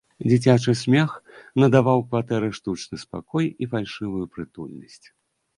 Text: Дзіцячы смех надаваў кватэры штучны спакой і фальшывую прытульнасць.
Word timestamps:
Дзіцячы 0.29 0.73
смех 0.83 1.11
надаваў 1.63 1.99
кватэры 2.07 2.49
штучны 2.61 2.95
спакой 3.05 3.45
і 3.67 3.71
фальшывую 3.75 4.25
прытульнасць. 4.35 5.07